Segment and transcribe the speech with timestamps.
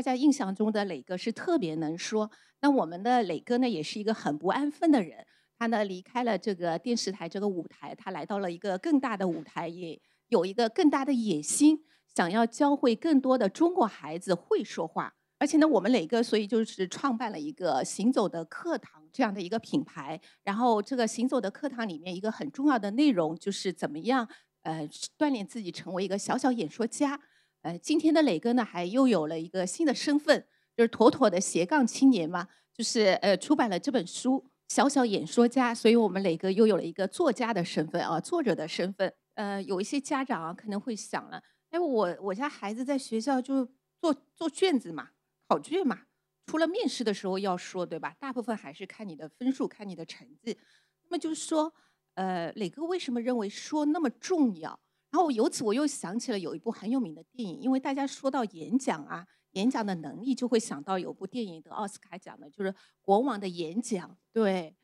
[0.00, 2.30] 大家印象中的磊哥是特别能说。
[2.62, 5.26] 那我们的磊哥呢，也是一个很不安分的人。
[5.58, 15.12] 他呢离开了这个电视台这个舞台，他来到了一个更大的舞台，也有一个更大的野心，想要教会更多的中国孩子会说话。
[15.38, 20.18] 而且呢，我们磊哥所以就是创办了一个行走的课堂这样的一个品牌。
[20.42, 24.26] 然后这个行走的课堂里面一个很重要的内容就是怎么样
[24.62, 27.20] 呃锻炼自己成为一个小小演说家。
[27.62, 34.38] 呃，今天的磊哥呢，还又有了一个新的身份，就是妥妥的斜杠青年嘛，就是呃，出版了这本书
[34.74, 39.12] 《小小演说家》，所以我们磊哥又有了一个作家的身份啊，作者的身份。
[39.34, 43.68] 呃，有一些家长啊，可能会想了，哎，我我家孩子在学校就
[44.00, 45.10] 做做卷子嘛，
[45.46, 46.00] 考卷嘛，
[46.46, 48.14] 除了面试的时候要说，对吧？
[48.18, 50.58] 大部分还是看你的分数，看你的成绩。
[51.04, 51.72] 那么就是说，
[52.14, 54.80] 呃，磊哥为什么认为说那么重要？
[55.10, 64.08] 然后由此我又想起了有一部很有名的电影，因为大家说到演讲啊，演讲的能力就会想到有部电影得奥斯卡奖的，就是《国王的演讲》。
[64.32, 64.76] 对，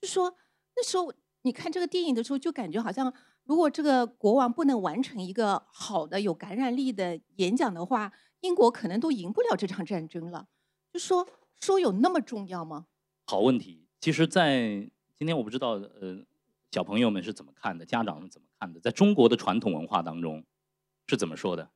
[0.00, 0.36] 就说
[0.76, 1.12] 那时候
[1.42, 3.12] 你看这个电影的时候，就感觉好像
[3.44, 10.46] 如果这个国王不能完成一个好的有感染力的演讲的话，英国可能都赢不了这场战争了。
[10.92, 11.26] 就说
[11.58, 12.86] 说有那么重要吗？
[13.26, 13.88] 好问题。
[14.00, 16.24] 其实，在今天我不知道，呃。
[16.72, 17.84] 小朋友们是怎么看的？
[17.84, 18.78] 家长们怎么看的？
[18.78, 20.44] 在中国的传统文化当中，
[21.08, 21.72] 是怎么说的？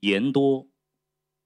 [0.00, 0.68] 言多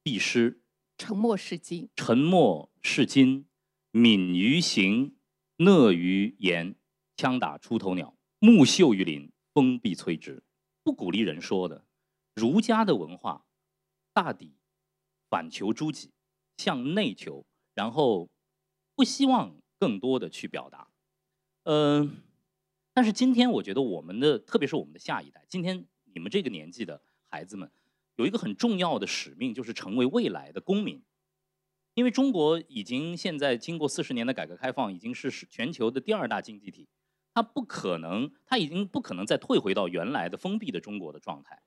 [0.02, 0.60] 必失，
[0.98, 1.88] 沉默是金。
[1.94, 3.46] 沉默是金，
[3.92, 5.16] 敏于行，
[5.56, 6.74] 讷于言。
[7.16, 10.42] 枪打出头鸟，木秀于林，风必摧之。
[10.82, 11.86] 不鼓励人说的。
[12.34, 13.44] 儒家的文化
[14.12, 14.56] 大抵
[15.28, 16.10] 反求诸己，
[16.56, 18.28] 向内求，然后
[18.96, 20.90] 不希望更多的去表达。
[21.64, 22.24] 嗯。
[22.92, 27.70] 但是今天，我觉得我们的，特别是我们的下一代，今天你们这个年纪的孩子们，
[28.16, 31.02] 有一个很重要的使命，就是成为未来的公民。
[31.94, 36.88] 因为中国已经现在经过四十年的改革开放，已经是全球的第二大经济体，
[37.32, 41.62] 它不可能，它已经不可能再退回到原来的封闭的中国的状态。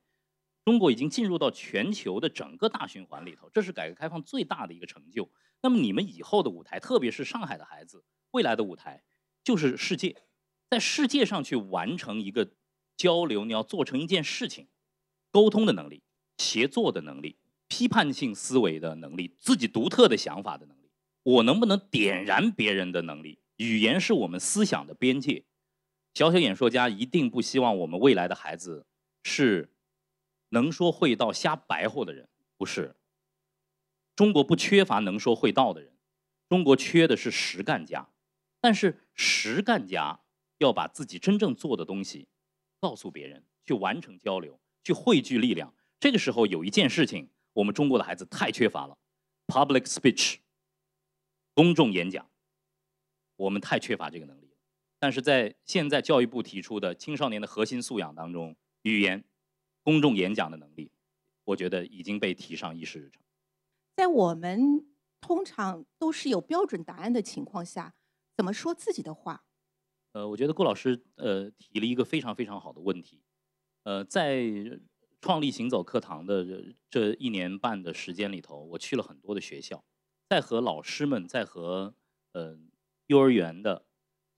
[0.65, 5.29] 中国已经进入到全球的整个大循环里头，这是改革开放最大的一个成就。
[5.61, 9.03] 那么你们以后的舞台，特别是上海的孩子，未来的舞台
[9.43, 10.23] 就是世界。
[10.73, 12.49] 在世界上去完成一个
[12.97, 14.69] 交流，你要做成一件事情，
[15.29, 16.01] 沟通的能力、
[16.39, 20.89] 协作的能力、批判性思维的能力、自己独特的想法的能力，
[21.21, 23.37] 我能不能点燃别人的能力？
[23.57, 25.45] 语言是我们思想的边界。
[26.15, 28.87] 小小演说家一定不希望我们未来的孩子
[29.21, 29.71] 是
[30.49, 32.95] 能说会道、瞎白活的人，不是。
[34.15, 35.93] 中国不缺乏能说会道的人，
[36.49, 38.09] 中国缺的是实干家。
[38.59, 40.21] 但是实干家。
[40.63, 42.27] 要把自己真正做的东西
[42.79, 45.73] 告诉别人，去完成交流，去汇聚力量。
[45.99, 48.97] 这个时候有一件事情，我们中国的孩子太缺乏了
[49.47, 50.37] ：public speech，
[51.53, 52.29] 公众演讲。
[53.35, 54.57] 我们太缺乏这个能力了。
[54.99, 59.23] 但是在现在教育部提出的青少年的核心素养当中，语言、
[59.81, 60.91] 公众演讲的能力，
[61.45, 63.21] 我觉得已经被提上议事日程。
[63.95, 64.85] 在我们
[65.19, 67.95] 通常都是有标准答案的情况下，
[68.35, 69.43] 怎么说自己的话？
[70.13, 73.21] 呃，我觉得顾老师呃提了一个非常非常好的问题。
[73.83, 74.43] 呃，在
[75.19, 79.83] 创立行走课堂的这一年半的时间里头，我去了很多的学校，
[80.29, 81.95] 在和老师们，在和
[82.33, 82.59] 呃
[83.07, 83.87] 幼儿园的、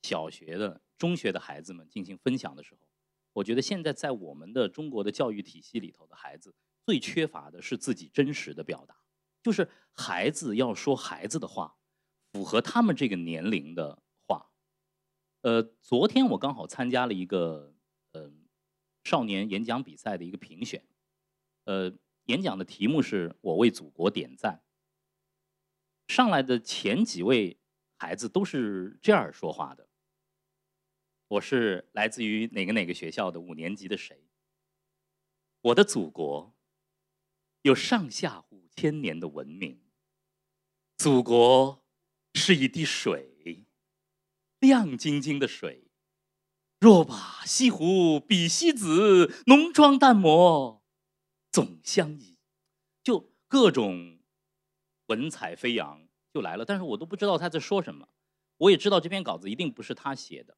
[0.02, 2.88] 小学的、中学的孩子们进行分享的时候，
[3.34, 6.56] 我觉得现在在我们的中国的教育体系里头的孩子，
[6.86, 8.96] 最缺乏的是自己真实的表达，
[9.44, 11.76] 就是孩子要说孩子的话，
[12.32, 14.05] 符合他们这个年龄的。
[15.46, 17.76] 呃，昨天我刚好参加了一个
[18.14, 18.34] 呃
[19.04, 20.84] 少年演讲比赛的一个评选，
[21.66, 24.64] 呃，演讲的题目是我为祖国点赞。
[26.08, 27.60] 上来的前几位
[27.96, 29.88] 孩子都是这样说话的：
[31.28, 34.26] 我是来自于哪个哪个学校的五年级的谁？
[35.62, 36.56] 我的祖国
[37.62, 39.80] 有上下五千年的文明，
[40.98, 41.86] 祖国
[42.34, 43.35] 是一滴水。
[44.60, 45.88] 亮晶晶的水，
[46.80, 50.84] 若把西湖比西子，浓妆淡抹
[51.52, 52.38] 总相宜。
[53.04, 54.20] 就各种
[55.08, 58.10] 文采飞扬就来了，但是我都不知道他在说什么。
[58.58, 60.58] 我也知道这篇稿子一定不是他写的。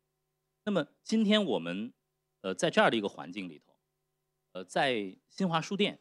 [0.64, 1.94] 那么今天我们
[2.42, 3.74] 呃在这样的一个环境里头，
[4.54, 6.00] 呃在新华书店。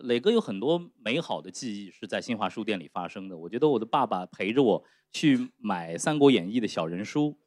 [0.00, 3.36] 磊哥有很多美好的记忆是在新华书店里发生的。
[3.38, 7.38] 我觉得我的爸爸陪着我去买《三国演义》的小人书，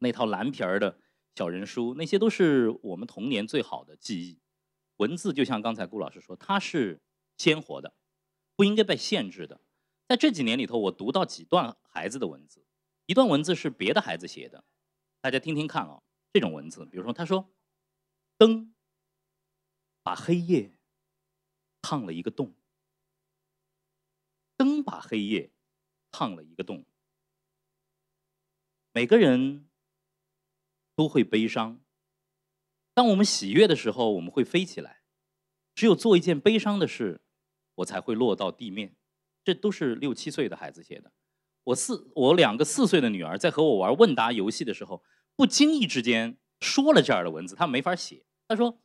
[0.00, 0.98] 那套蓝皮儿的
[1.36, 4.40] 小人书，那些都是我们童年最好的记忆。
[4.96, 7.00] 文字就像刚才顾老师说，它是
[7.38, 7.94] 鲜活的，
[8.56, 9.60] 不应该被限制的。
[10.08, 12.66] 在这几年里头，我读到几段孩子的文字，
[13.06, 14.64] 一段文字是别的孩子写的，
[15.20, 16.02] 大家听听看啊。
[16.32, 17.50] 这种文字，比如说他说
[18.36, 18.74] ：“灯
[20.02, 20.78] 把黑夜
[21.80, 22.54] 烫了一个洞。”
[24.58, 25.52] 灯把黑夜
[26.10, 26.84] 烫了一个洞。
[28.96, 29.68] 每个人
[30.94, 31.82] 都会悲伤。
[32.94, 35.02] 当我们喜悦的时候，我们会飞起来；
[35.74, 37.20] 只有做一件悲伤的事，
[37.74, 38.96] 我才会落到地面。
[39.44, 41.12] 这都是六七岁的孩子写的。
[41.64, 45.04] 我四，我两个四岁的女儿在和我玩问答游戏的时候。
[45.34, 48.24] 不经意之间说了这样的文字，他没法写。
[48.48, 48.80] 他说：“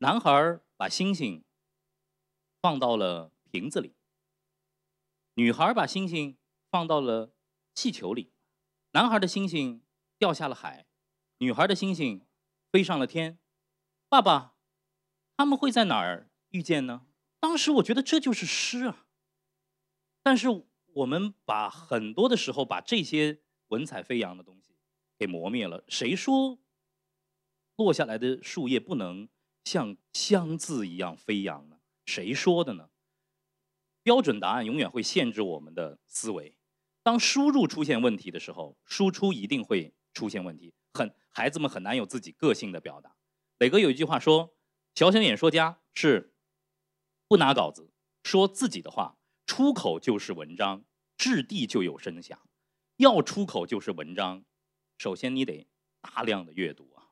[0.00, 1.44] 男孩把星星
[2.62, 3.94] 放到了瓶子里，
[5.34, 6.38] 女孩把星星
[6.70, 7.34] 放到了
[7.74, 8.32] 气球里。
[8.94, 9.82] 男孩的星星
[10.18, 10.86] 掉下了海，
[11.38, 12.24] 女孩的星星
[12.70, 13.40] 飞上了天。
[14.08, 14.54] 爸爸，
[15.36, 17.06] 他们会在哪儿遇见呢？”
[17.40, 19.08] 当时我觉得这就是诗啊。
[20.22, 20.48] 但是
[20.92, 24.76] 我们把很多的时候把这些文采飞扬的东西。
[25.16, 25.84] 给磨灭了。
[25.88, 26.60] 谁说
[27.76, 29.28] 落下来的树叶不能
[29.64, 31.80] 像香字一样飞扬呢？
[32.04, 32.90] 谁说的呢？
[34.02, 36.53] 标准答案永远会限制我们的思维。
[37.04, 40.72] 当输入出现问题的时候，输出一定会出现问题。
[40.94, 43.14] 很孩子们很难有自己个性的表达。
[43.58, 44.56] 磊哥有一句话说
[44.96, 46.34] ：“小小演说家是
[47.28, 47.92] 不拿稿子
[48.22, 50.86] 说自己的话，出口就是文章，
[51.18, 52.40] 掷地就有声响。
[52.96, 54.46] 要出口就是文章。”
[54.96, 55.68] 首先，你得
[56.00, 57.10] 大量的阅读啊，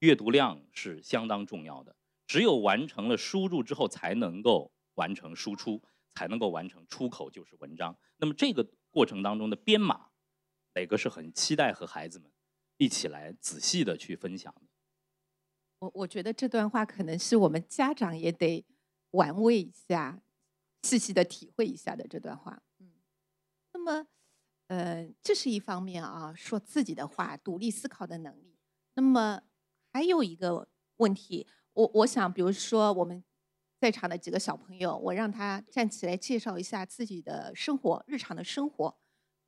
[0.00, 1.96] 阅读量是相当重要的。
[2.26, 5.82] 只有完成了输入之后，才能够完成输出，
[6.14, 7.96] 才能够完成出口就是文章。
[8.18, 10.10] 那么这个过程当中的编码，
[10.74, 12.30] 磊哥是很期待和孩子们
[12.76, 14.62] 一起来仔细的去分享的。
[15.78, 18.66] 我我觉得这段话可能是我们家长也得
[19.12, 20.22] 玩味一下，
[20.82, 22.62] 细细的体会一下的这段话。
[22.78, 22.92] 嗯，
[23.72, 24.06] 那么。
[24.68, 28.56] 呃，这是一方面啊，说自己的话，独立思考的能力。
[28.94, 29.42] 那么
[29.92, 33.24] 还有一个问题，我我想，比如说我们
[33.80, 38.94] 在场的几个小朋友，我让他站起来介绍一下自己的生活，日常的生活。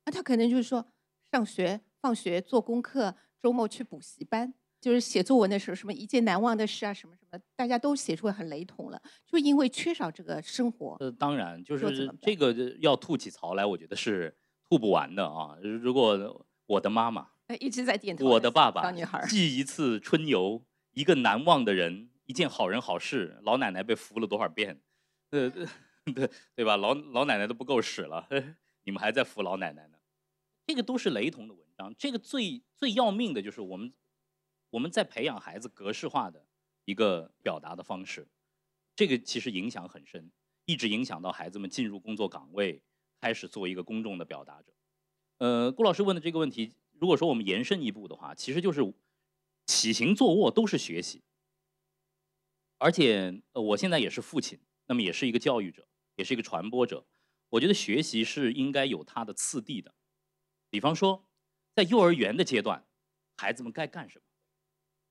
[0.05, 0.85] 那他可能就是说，
[1.31, 10.97] 上学、放学、做功课，周末去补习班，就是写作文的时候，什么一件难忘的事啊，什么什么，大家都写出来很雷同了，就因为缺少这个生活。
[10.99, 14.35] 呃，当然，就是这个要吐起槽来，我觉得是。
[14.69, 15.55] 吐不完的啊！
[15.61, 17.27] 如果我的妈妈
[17.59, 24.81] 一直在点头，我的爸爸小女孩记一次春游，一个难忘的人，一件好人好事，老奶奶被扶了多少遍？
[25.31, 25.49] 呃，
[26.05, 26.77] 对对吧？
[26.77, 28.27] 老老奶奶都不够使了，
[28.83, 29.97] 你们还在扶老奶奶呢？
[30.65, 31.93] 这个都是雷同的文章。
[31.97, 33.93] 这个最最要命的就是我们
[34.69, 36.47] 我们在培养孩子格式化的
[36.85, 38.27] 一个表达的方式，
[38.95, 40.31] 这个其实影响很深，
[40.65, 42.81] 一直影响到孩子们进入工作岗位。
[43.21, 44.73] 开始做一个公众的表达者。
[45.37, 48.81] 呃，顾老师问的这个问题，如果说我们延伸一步的话，其实就是
[49.65, 51.23] 起行坐卧都是学习。
[52.83, 55.87] 而且，呃，我现在也是父亲，那么也是一个教育者，
[56.17, 57.07] 也是一个传播者。
[57.51, 59.95] 我觉得学习是应该有它的次第的。
[60.69, 61.25] 比方说，
[61.73, 62.85] 在幼儿园的阶段，
[63.37, 64.25] 孩子们该干什么？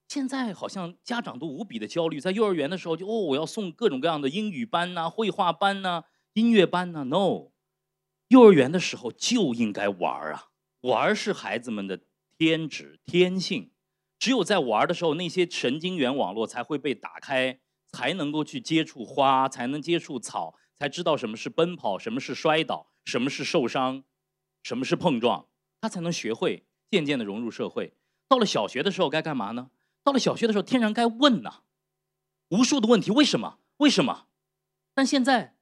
[0.08, 6.04] 现在好像家长都无比的焦虑，在幼儿园的时候就哦，我要送各种各样的英语班呐、绘画班呐、
[6.34, 7.04] 音乐班呐。
[7.04, 7.52] No。
[8.28, 10.50] 幼儿园的时候就应该玩儿啊，
[10.82, 12.02] 玩儿是孩子们的
[12.36, 13.72] 天职天性，
[14.18, 17.60] 只有在玩的时候，那些神经元网络才会被打开，
[17.92, 24.02] 才能够去接触花，才能接触草，才知道什么是奔跑，什么是摔倒，什么是受伤，
[24.62, 25.46] 什么是碰撞，
[25.80, 27.94] 他才能学会渐渐的融入社会。
[28.28, 29.70] 到了小学的时候该干嘛呢？
[30.02, 31.62] 到了小学的时候，天然该问呐，
[32.48, 33.58] 无数的问题，为什么？
[33.76, 34.26] 为什么？
[34.94, 35.56] 但现在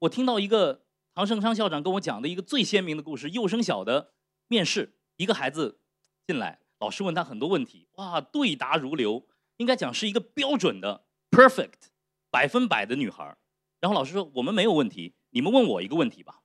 [0.00, 0.82] 我听到一个。
[1.16, 4.12] 唐盛昌校长跟我讲的一个最鲜明的故事：幼升小的
[4.48, 5.80] 面试，一个孩子
[6.26, 11.88] 进来，老师问他很多问题，哇，对答如流，应该讲是一个标准的 perfect
[12.30, 13.36] 百分百的女孩。
[13.80, 16.42] 然后老师说：“我们没有问题，你们问我一个问题吧。”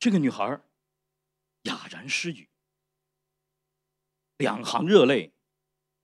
[0.00, 0.60] 这个女孩
[1.62, 2.48] 哑然失语，
[4.38, 5.32] 两行热泪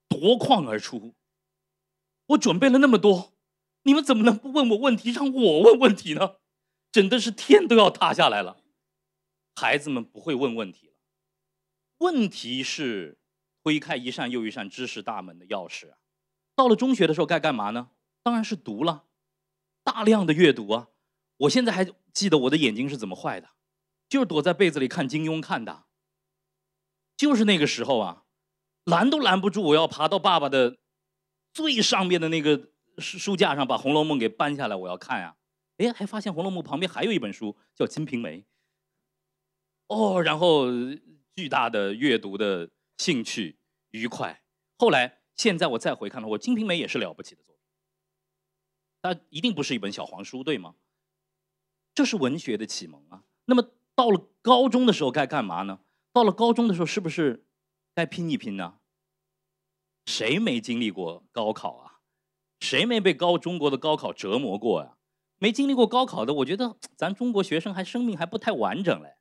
[0.08, 1.16] 夺眶而出。
[2.26, 3.34] 我准备了那么多，
[3.82, 6.36] 你们怎么能不问我问题，让我问问题呢？
[6.92, 8.62] 真的是天都要塌下来了，
[9.54, 10.94] 孩子们不会问问题了。
[11.98, 13.18] 问题是
[13.62, 15.98] 推开一扇又一扇知识大门的钥匙啊。
[16.58, 17.90] 到了中学的时候该干嘛呢？
[18.24, 19.04] 当然是读了，
[19.84, 20.88] 大量的阅读啊。
[21.36, 23.50] 我现在还记得我的眼睛是怎么坏的，
[24.08, 25.84] 就是躲在被子里看金庸看的。
[27.16, 28.24] 就是那个时候啊，
[28.82, 30.76] 拦都拦不住，我要爬到爸爸的
[31.52, 35.36] 最上面的那个书书架上，把《红楼梦》给搬下来，我要看呀。
[35.76, 38.40] 哎，还发现《红楼梦》旁边还有一本书叫《金瓶梅》。
[39.86, 40.66] 哦，然后
[41.36, 43.60] 巨大的阅读的兴趣
[43.92, 44.42] 愉快。
[44.76, 47.62] 后来现在我再回看了，我《金瓶梅》也是了不起的作品。
[49.00, 50.74] 它一定不是一本小黄书，对吗？
[51.94, 53.22] 这是文学的启蒙啊。
[53.46, 55.80] 那么到了高中的时候该干嘛呢？
[56.12, 57.46] 到了高中的时候是不是
[57.94, 58.78] 该拼一拼呢？
[60.06, 62.00] 谁没经历过高考啊？
[62.58, 64.96] 谁没被高中国的高考折磨过呀？
[65.38, 69.18] 没经历过高考的，我觉得咱中国学生还生命还不太完整嘞。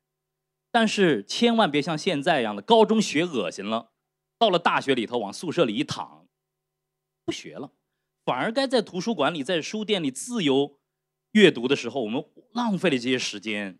[0.72, 3.92] 但是千万别像现在一样的，高中学恶心了，
[4.38, 6.26] 到了大学里头往宿舍里一躺，
[7.24, 7.72] 不学了，
[8.24, 10.78] 反而该在图书馆里、在书店里自由
[11.32, 13.78] 阅读的时候，我们浪费了这些时间，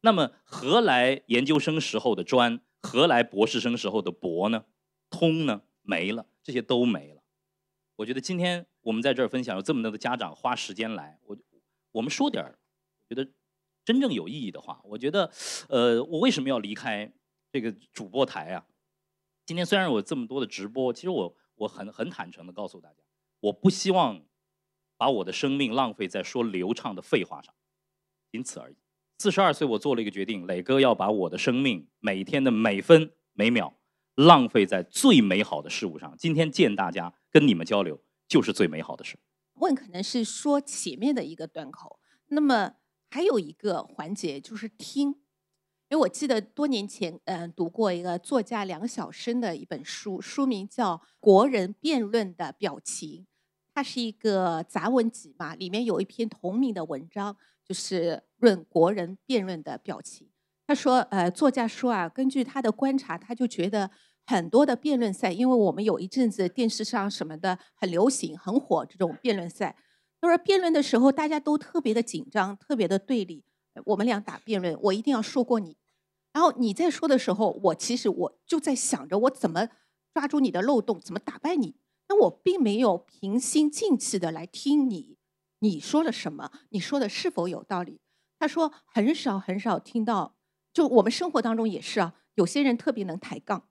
[0.00, 2.60] 那么何来研究生时候的专？
[2.82, 4.64] 何来博士生时候的博呢？
[5.10, 5.62] 通呢？
[5.82, 7.22] 没了，这些都没了。
[7.96, 11.36] 我觉得今天我们在这儿分享，有这么多的家长花时间来，我
[11.92, 12.58] 我们说点儿，
[13.08, 13.30] 我觉得。
[13.82, 15.32] 真正有意义的话，我觉得，
[15.68, 17.10] 呃，我为什么要离开
[17.50, 18.64] 这个主播台啊？
[19.50, 23.02] 今天虽然有这么多的直播，其实我我很很坦诚的告诉大家，
[23.40, 24.22] 我不希望
[24.96, 27.52] 把我的生命浪费在说流畅的废话上，
[28.30, 28.76] 仅此而已。
[29.18, 33.76] 四十二岁，我做了一个决定，磊哥要把我的生命每天的每分每秒
[34.14, 36.14] 浪费在最美好的事物上。
[36.16, 39.18] 今天见大家，跟你们交流，就是最美好的事。
[39.54, 42.74] 问可能是说前面的一个端口，那么。
[43.12, 45.16] 还有一个环节就是听，
[45.90, 53.22] 因为我记得多年前，嗯，读过一个作家梁晓声的一本书，书名叫《国人辩论的表情》，
[53.74, 60.28] 它是一个杂文集嘛，里面有一篇同名的文章，就是论国人辩论的表情。
[60.64, 63.90] 他说，呃，作家说啊，根据他的观察，他就觉得
[64.24, 69.74] 很多的辩论赛，因为我们有一阵子电视上什么的很流行、很火这种辩论赛。
[70.20, 73.42] 他说辩论的时候，大家都特别的紧张，特别的对立。
[73.86, 75.76] 我们俩打辩论，我一定要说过你。
[76.32, 79.68] 然后你在说的时候，我其实我就在想着我怎么
[80.14, 81.76] 抓住你的漏洞，怎么打败你。
[82.06, 85.16] 但我并没有平心静气的来听你，
[85.60, 86.50] 你说了什么？
[86.70, 88.00] 你说的是否有道理？
[88.38, 90.36] 他说很少很少听到，
[90.72, 92.14] 就我们生活当中也是啊。
[92.34, 93.68] 有些人特别能抬杠，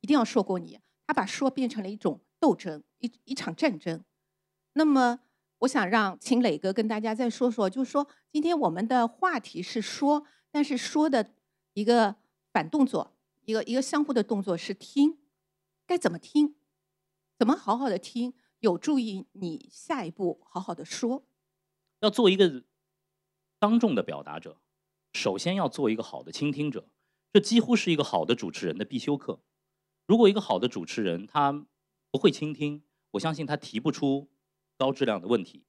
[0.00, 0.80] 一定要说过你。
[1.06, 4.04] 他把说变成了一种斗争，一一场战争。
[4.74, 5.20] 那么。
[5.62, 11.32] 我想让秦磊哥跟大家再说说，就是说今天我们的话题是说，但是说的
[11.78, 12.16] 一个
[12.52, 15.18] 反动作，一个一个相互的动作是听，
[15.86, 16.56] 该怎么听，
[17.38, 21.24] 怎么好好的听，有助于你下一步好好的说。
[22.00, 22.64] 要做一个
[23.60, 24.60] 当众的表达者，
[25.12, 26.88] 首先要做一个好的倾听者，
[27.32, 29.40] 这几乎是一个好的主持人的必修课。
[30.06, 31.64] 如果一个好的主持人他
[32.10, 32.82] 不会倾听，
[33.12, 34.28] 我相信他提不出。
[34.76, 35.64] 高质量的问题，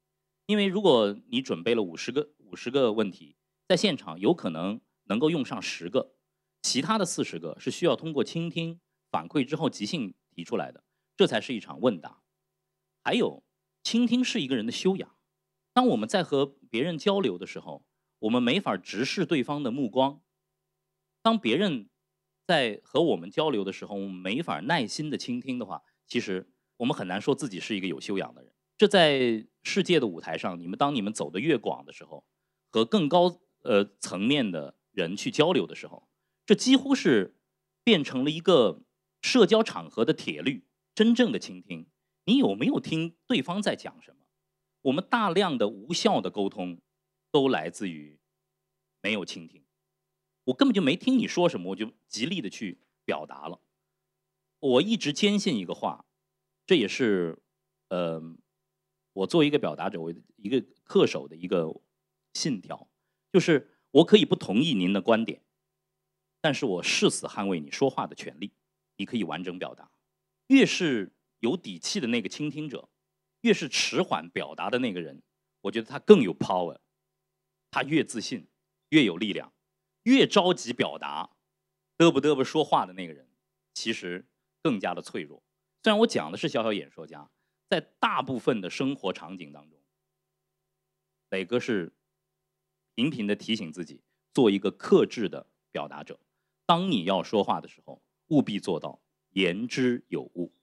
[0.45, 3.35] 因为如果你准备了五十个五十个问题，
[3.67, 6.15] 在现场有可能能够用上十个，
[6.61, 8.79] 其他的四十个是需要通过倾听
[9.11, 10.83] 反馈之后即兴提出来的，
[11.17, 12.21] 这才是一场问答。
[13.03, 13.43] 还有，
[13.83, 15.17] 倾听是一个人的修养。
[15.73, 17.85] 当我们在和别人交流的时候，
[18.19, 20.21] 我们没法直视对方的目光。
[21.21, 21.89] 当别人
[22.45, 28.53] 在和我们交流的时候，我们没法耐心的倾听的话，其实我们很难说自己是一个有修养的人。
[28.77, 32.25] 这在世界的舞台上，你们当你们走得越广的时候，
[32.69, 36.09] 和更高呃层面的人去交流的时候，
[36.45, 37.37] 这几乎是
[37.85, 38.83] 变成了一个
[39.21, 40.67] 社交场合的铁律。
[40.93, 41.87] 真正的倾听，
[42.25, 44.25] 你有没有听对方在讲什么？
[44.81, 46.81] 我们大量的无效的沟通，
[47.31, 48.19] 都来自于
[49.01, 49.63] 没有倾听。
[50.43, 53.61] 我根本就没听你说什么，我就极力的去表达了。
[54.59, 56.05] 我一直坚信一个话，
[56.65, 57.41] 这也是
[57.87, 58.35] 呃。
[59.13, 61.81] 我作为一个表达者，我一个恪守的一个
[62.33, 62.89] 信条，
[63.33, 65.41] 就是我可以不同意您的观点，
[66.41, 68.51] 但是我誓死捍卫你说话的权利。
[68.97, 69.89] 你可以完整表达。
[70.47, 72.89] 越是有底气的那个倾听者，
[73.41, 75.21] 越是迟缓表达的那个人，
[75.61, 76.79] 我觉得他更有 power。
[77.71, 78.47] 他越自信，
[78.89, 79.53] 越有力量。
[80.03, 81.29] 越着急表达，
[81.97, 83.29] 嘚不嘚不说话的那个人，
[83.73, 84.25] 其实
[84.61, 85.43] 更加的脆弱。
[85.83, 87.29] 虽然我讲的是小小演说家。
[87.69, 89.79] 在大部分的生活场景当中，
[91.29, 91.93] 磊哥是
[92.95, 94.01] 频频的提醒自己，
[94.33, 96.19] 做一个克制的表达者。
[96.65, 100.53] 当你要说话的时候，务必做到言之有物，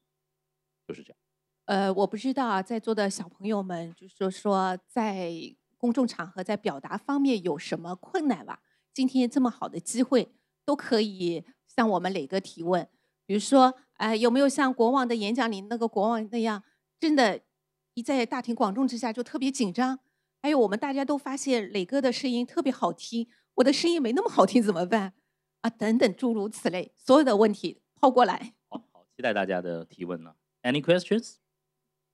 [0.86, 1.18] 就是这样。
[1.64, 5.32] 呃，我不知道啊，在座的小朋友们，就是说在
[5.76, 8.62] 公众场合在表达方面有什么困难吧？
[8.94, 10.32] 今天这么好的机会，
[10.64, 12.88] 都可以向我们磊哥提问。
[13.26, 16.62] 比如说，呃，有没有像国王的演讲里那个国王那样？
[17.00, 17.42] 真的，
[17.94, 19.98] 一在大庭广众之下就特别紧张，
[20.42, 25.14] 还有我们大家都发现磊哥的声音特别好听，我的声音没那么好听怎么办？
[25.62, 28.54] 啊，等等诸如此类，所有的问题抛过来。
[28.68, 30.34] 好好，期待大家的提问呢。
[30.62, 31.36] Any questions？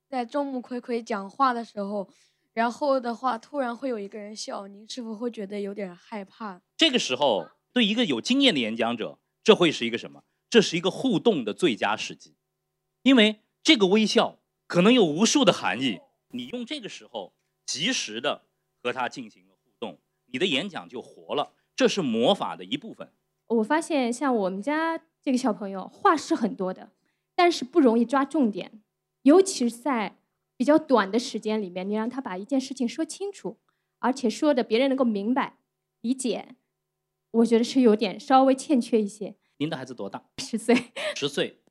[0.09, 2.09] 在众目睽睽讲话的时候，
[2.53, 6.61] 然后的话突然会有一个人笑，您是否会觉得有点害怕？
[6.77, 10.23] 这个时候，对一个有经验的演讲者，这会是一个什么？
[10.49, 12.35] 这是一个互动的最佳时机，
[13.01, 14.37] 因为这个微笑
[14.67, 15.99] 可能有无数的含义。
[16.29, 17.33] 你用这个时候
[17.65, 18.43] 及时的
[18.81, 21.53] 和他进行了互动，你的演讲就活了。
[21.75, 23.11] 这是魔法的一部分。
[23.47, 26.91] 我发现像我们家这个小朋友话是很多的，
[27.35, 28.83] 但是不容易抓重点，
[29.23, 30.19] 尤其是在
[30.55, 33.57] 比较短的时间里面，你让他把一件事情说清楚，
[33.99, 35.57] 而且说的别人能够明白、
[36.01, 36.55] 理解，
[37.31, 39.35] 我觉得是有点稍微欠缺一些。
[39.57, 40.23] 您的孩子多大？
[40.37, 40.75] 十岁。
[41.15, 41.61] 十岁，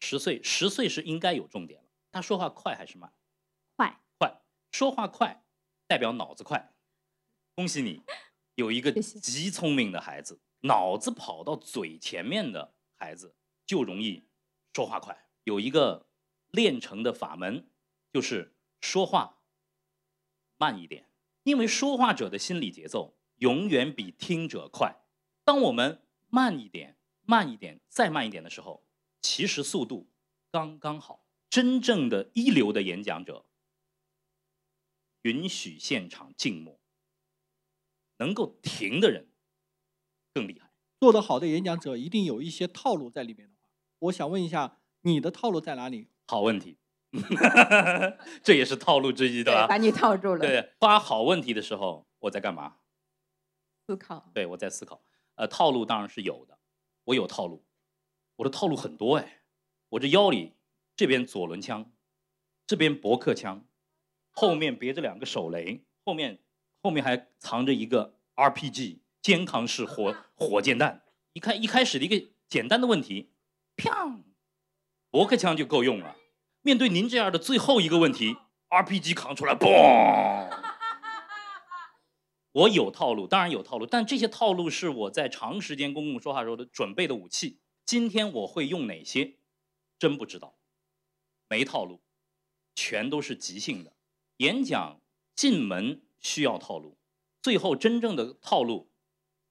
[0.00, 1.88] 十岁，十岁是应该有重点了。
[2.10, 3.12] 他说话快还是慢？
[4.72, 5.44] 说话快
[5.86, 6.72] 代表脑子快。
[7.54, 8.02] 恭喜你，
[8.54, 10.40] 有一个极聪明的孩子。
[10.64, 13.34] 脑子跑到嘴前面的孩子
[13.66, 14.24] 就容易
[14.72, 15.28] 说话快。
[15.44, 16.06] 有一个
[16.50, 17.68] 练成的法门，
[18.12, 19.42] 就是说话
[20.56, 21.08] 慢一点，
[21.42, 25.02] 因为说话者的心理节奏永远比听者快。
[25.44, 28.86] 当我们慢一点、慢一点、再慢一点的时候，
[29.20, 30.08] 其实速度
[30.50, 31.26] 刚刚好。
[31.50, 33.44] 真正的一流的演讲者，
[35.22, 36.80] 允许现场静默，
[38.18, 39.30] 能够停的人
[40.32, 40.72] 更厉害。
[41.00, 46.08] 做得好的演讲者一定有一些套路在里面的话，我想问一下，你的套路在哪里？
[46.28, 46.78] 好问题，
[48.42, 49.66] 这也是套路之一，对吧？
[49.66, 50.38] 把你套住了。
[50.38, 52.78] 对，发好问题的时候，我在干嘛？
[53.86, 54.30] 思考。
[54.32, 55.04] 对，我在思考。
[55.34, 56.58] 呃，套路当然是有的，
[57.04, 57.64] 我有套路，
[58.36, 59.42] 我的套路很多哎。
[59.90, 60.54] 我这腰里
[60.96, 61.92] 这边左轮枪，
[62.66, 63.66] 这边驳壳枪，
[64.32, 66.40] 后面别着两个手雷，后面
[66.82, 71.04] 后面还藏着一个 RPG 肩扛式火火箭弹。
[71.34, 73.30] 一开一开始的一个简单的问题，
[73.76, 74.22] 砰，
[75.10, 76.16] 驳壳枪就够用了。
[76.62, 78.36] 面对您这样的最后一个问题
[78.68, 80.50] ，RPG 扛出来，嘣。
[82.52, 87.60] 我有套路，当然有套路，但这些套路是我在长时间公共说话时候的准备的武器。
[87.84, 89.38] 今天我会用哪些，
[89.98, 90.58] 真不知道，
[91.48, 92.02] 没套路，
[92.74, 93.91] 全都是即兴的。
[94.42, 95.00] 演讲
[95.36, 96.98] 进门需要套路，
[97.40, 98.90] 最后真正的套路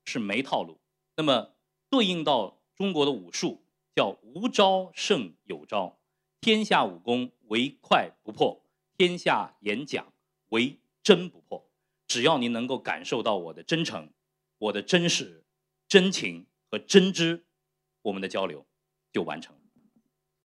[0.04, 0.82] 是没套路。
[1.16, 1.56] 那么
[1.90, 3.64] 对应到中国的武术，
[3.96, 5.98] 叫无招胜有招，
[6.42, 8.66] 天下武功唯快不破，
[8.98, 10.12] 天下演讲
[10.50, 11.72] 唯真不破。
[12.06, 14.12] 只要您能够感受到我的真诚、
[14.58, 15.46] 我的真实、
[15.88, 17.46] 真情和真知，
[18.02, 18.66] 我们的交流
[19.14, 19.56] 就完成。